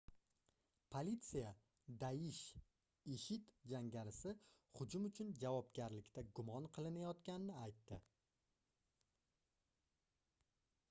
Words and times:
politsiya 0.93 1.49
daish 2.03 2.39
ishid 3.15 3.51
jangarisi 3.73 4.31
hujum 4.79 5.05
uchun 5.09 5.29
javobgarlikda 5.43 6.23
gumon 6.39 6.65
qilinayotganini 6.77 7.55
aytdi 7.67 7.99